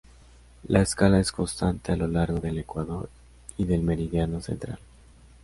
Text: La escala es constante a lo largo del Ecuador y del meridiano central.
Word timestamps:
La 0.63 0.81
escala 0.81 1.19
es 1.19 1.31
constante 1.31 1.91
a 1.91 1.95
lo 1.95 2.07
largo 2.07 2.39
del 2.39 2.57
Ecuador 2.57 3.07
y 3.55 3.65
del 3.65 3.83
meridiano 3.83 4.41
central. 4.41 4.79